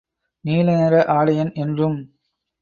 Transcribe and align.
நீலநிற 0.45 1.03
ஆடையன் 1.07 1.53
என்றும். 1.53 1.97